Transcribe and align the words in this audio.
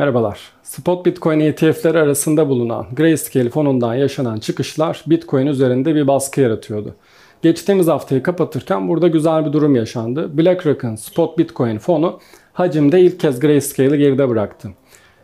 Merhabalar. 0.00 0.40
Spot 0.62 1.06
Bitcoin 1.06 1.40
ETF'leri 1.40 1.98
arasında 1.98 2.48
bulunan 2.48 2.86
Grayscale 2.96 3.50
fonundan 3.50 3.94
yaşanan 3.94 4.38
çıkışlar 4.38 5.04
Bitcoin 5.06 5.46
üzerinde 5.46 5.94
bir 5.94 6.06
baskı 6.06 6.40
yaratıyordu. 6.40 6.94
Geçtiğimiz 7.42 7.86
haftayı 7.86 8.22
kapatırken 8.22 8.88
burada 8.88 9.08
güzel 9.08 9.46
bir 9.46 9.52
durum 9.52 9.74
yaşandı. 9.74 10.38
BlackRock'ın 10.38 10.96
Spot 10.96 11.38
Bitcoin 11.38 11.78
fonu 11.78 12.20
hacimde 12.52 13.00
ilk 13.00 13.20
kez 13.20 13.40
Grayscale'ı 13.40 13.96
geride 13.96 14.28
bıraktı. 14.28 14.70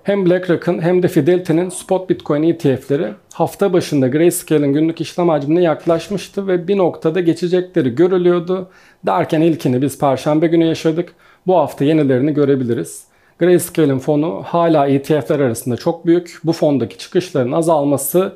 Hem 0.02 0.26
BlackRock'ın 0.26 0.80
hem 0.80 1.02
de 1.02 1.08
Fidelity'nin 1.08 1.68
Spot 1.68 2.10
Bitcoin 2.10 2.42
ETF'leri 2.42 3.12
hafta 3.34 3.72
başında 3.72 4.08
Grayscale'in 4.08 4.72
günlük 4.72 5.00
işlem 5.00 5.28
hacmine 5.28 5.62
yaklaşmıştı 5.62 6.46
ve 6.46 6.68
bir 6.68 6.76
noktada 6.76 7.20
geçecekleri 7.20 7.94
görülüyordu. 7.94 8.68
Derken 9.06 9.40
ilkini 9.40 9.82
biz 9.82 9.98
perşembe 9.98 10.46
günü 10.46 10.64
yaşadık. 10.64 11.12
Bu 11.46 11.56
hafta 11.56 11.84
yenilerini 11.84 12.34
görebiliriz. 12.34 13.15
Grayscale'in 13.38 13.98
fonu 13.98 14.42
hala 14.44 14.86
ETF'ler 14.86 15.40
arasında 15.40 15.76
çok 15.76 16.06
büyük. 16.06 16.40
Bu 16.44 16.52
fondaki 16.52 16.98
çıkışların 16.98 17.52
azalması 17.52 18.32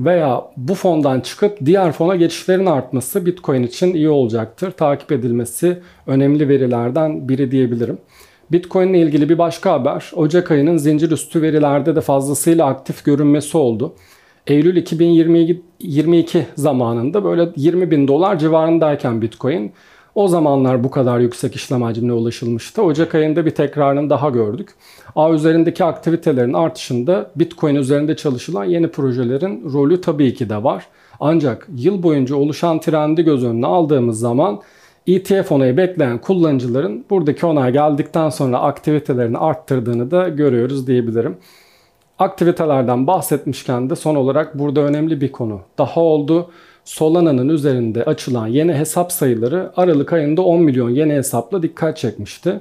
veya 0.00 0.44
bu 0.56 0.74
fondan 0.74 1.20
çıkıp 1.20 1.58
diğer 1.64 1.92
fona 1.92 2.16
geçişlerin 2.16 2.66
artması 2.66 3.26
Bitcoin 3.26 3.62
için 3.62 3.94
iyi 3.94 4.08
olacaktır. 4.08 4.70
Takip 4.70 5.12
edilmesi 5.12 5.78
önemli 6.06 6.48
verilerden 6.48 7.28
biri 7.28 7.50
diyebilirim. 7.50 7.98
Bitcoin 8.52 8.88
ile 8.88 9.02
ilgili 9.02 9.28
bir 9.28 9.38
başka 9.38 9.72
haber 9.72 10.10
Ocak 10.14 10.50
ayının 10.50 10.76
zincir 10.76 11.10
üstü 11.10 11.42
verilerde 11.42 11.96
de 11.96 12.00
fazlasıyla 12.00 12.66
aktif 12.66 13.04
görünmesi 13.04 13.58
oldu. 13.58 13.94
Eylül 14.46 14.76
2022 14.76 16.46
zamanında 16.54 17.24
böyle 17.24 17.48
20 17.56 17.90
bin 17.90 18.08
dolar 18.08 18.38
civarındayken 18.38 19.22
Bitcoin 19.22 19.72
o 20.18 20.28
zamanlar 20.28 20.84
bu 20.84 20.90
kadar 20.90 21.18
yüksek 21.20 21.54
işlem 21.54 21.82
hacmine 21.82 22.12
ulaşılmıştı. 22.12 22.82
Ocak 22.82 23.14
ayında 23.14 23.46
bir 23.46 23.50
tekrarını 23.50 24.10
daha 24.10 24.30
gördük. 24.30 24.68
A 25.16 25.32
üzerindeki 25.32 25.84
aktivitelerin 25.84 26.52
artışında 26.52 27.30
Bitcoin 27.36 27.74
üzerinde 27.74 28.16
çalışılan 28.16 28.64
yeni 28.64 28.88
projelerin 28.88 29.72
rolü 29.72 30.00
tabii 30.00 30.34
ki 30.34 30.48
de 30.48 30.64
var. 30.64 30.86
Ancak 31.20 31.68
yıl 31.76 32.02
boyunca 32.02 32.36
oluşan 32.36 32.80
trendi 32.80 33.22
göz 33.22 33.44
önüne 33.44 33.66
aldığımız 33.66 34.20
zaman 34.20 34.60
ETF 35.06 35.52
onayı 35.52 35.76
bekleyen 35.76 36.18
kullanıcıların 36.18 37.04
buradaki 37.10 37.46
onay 37.46 37.72
geldikten 37.72 38.28
sonra 38.28 38.58
aktivitelerini 38.60 39.38
arttırdığını 39.38 40.10
da 40.10 40.28
görüyoruz 40.28 40.86
diyebilirim. 40.86 41.36
Aktivitelerden 42.18 43.06
bahsetmişken 43.06 43.90
de 43.90 43.96
son 43.96 44.14
olarak 44.14 44.58
burada 44.58 44.80
önemli 44.80 45.20
bir 45.20 45.32
konu 45.32 45.60
daha 45.78 46.00
oldu. 46.00 46.50
Solana'nın 46.88 47.48
üzerinde 47.48 48.04
açılan 48.04 48.46
yeni 48.46 48.74
hesap 48.74 49.12
sayıları 49.12 49.72
Aralık 49.76 50.12
ayında 50.12 50.42
10 50.42 50.62
milyon 50.62 50.90
yeni 50.90 51.12
hesapla 51.12 51.62
dikkat 51.62 51.96
çekmişti. 51.96 52.60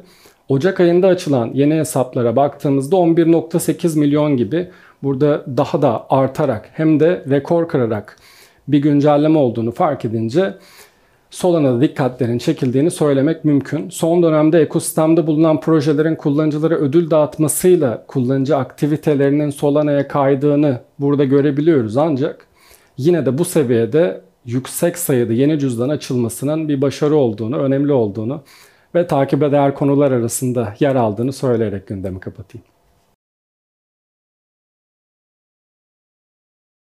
Ocak 0.50 0.80
ayında 0.80 1.08
açılan 1.08 1.52
yeni 1.54 1.74
hesaplara 1.74 2.36
baktığımızda 2.36 2.96
11.8 2.96 4.00
milyon 4.00 4.38
gibi 4.38 4.70
burada 5.04 5.46
daha 5.58 5.82
da 5.82 6.06
artarak 6.10 6.70
hem 6.74 7.00
de 7.00 7.26
rekor 7.30 7.68
kırarak 7.68 8.18
bir 8.68 8.80
güncelleme 8.80 9.40
olduğunu 9.40 9.72
fark 9.72 10.06
edince 10.06 10.54
Solana'da 11.30 11.82
dikkatlerin 11.82 12.38
çekildiğini 12.38 12.92
söylemek 12.92 13.46
mümkün. 13.46 13.90
Son 13.90 14.24
dönemde 14.24 14.62
ekosistemde 14.62 15.28
bulunan 15.28 15.60
projelerin 15.60 16.16
kullanıcılara 16.16 16.76
ödül 16.76 17.10
dağıtmasıyla 17.10 18.04
kullanıcı 18.08 18.58
aktivitelerinin 18.58 19.50
Solana'ya 19.50 20.08
kaydığını 20.08 20.80
burada 21.00 21.24
görebiliyoruz 21.24 21.98
ancak 21.98 22.47
yine 22.98 23.26
de 23.26 23.38
bu 23.38 23.46
seviyede 23.46 24.22
yüksek 24.46 24.98
sayıda 24.98 25.34
yeni 25.34 25.60
cüzdan 25.60 25.90
açılmasının 25.90 26.70
bir 26.70 26.82
başarı 26.82 27.16
olduğunu, 27.16 27.58
önemli 27.58 27.94
olduğunu 27.94 28.44
ve 28.96 29.08
takip 29.08 29.44
eder 29.44 29.76
konular 29.76 30.12
arasında 30.12 30.76
yer 30.80 30.96
aldığını 30.96 31.34
söyleyerek 31.34 31.88
gündemi 31.88 32.20
kapatayım. 32.20 32.77